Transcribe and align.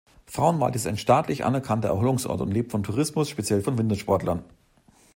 Frauenwald 0.25 0.75
ist 0.75 0.87
ein 0.87 0.97
staatlich 0.97 1.45
anerkannter 1.45 1.89
Erholungsort 1.89 2.41
und 2.41 2.51
lebt 2.51 2.71
vom 2.71 2.81
Tourismus, 2.81 3.29
speziell 3.29 3.61
von 3.61 3.77
Wintersportlern. 3.77 4.43